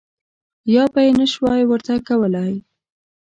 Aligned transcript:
یا 0.75 0.83
به 0.93 0.99
یې 1.05 1.11
نه 1.19 1.25
شوای 1.33 1.61
ورته 1.67 1.93
کولای. 2.07 2.53